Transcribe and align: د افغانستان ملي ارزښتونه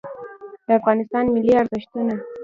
د 0.65 0.69
افغانستان 0.79 1.25
ملي 1.35 1.53
ارزښتونه 1.61 2.15